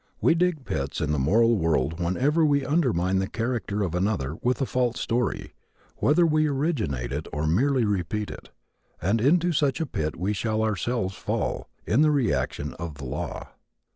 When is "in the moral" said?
0.99-1.59